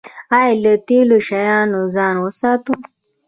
[0.37, 2.79] ایا له تیرو شیانو ځان وساتم؟